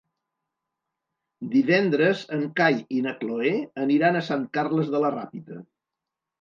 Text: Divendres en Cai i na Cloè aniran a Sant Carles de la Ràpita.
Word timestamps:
Divendres 1.55 2.25
en 2.39 2.49
Cai 2.61 2.81
i 2.97 3.05
na 3.09 3.15
Cloè 3.21 3.53
aniran 3.85 4.21
a 4.21 4.27
Sant 4.33 4.51
Carles 4.59 4.93
de 4.97 5.07
la 5.07 5.17
Ràpita. 5.21 5.63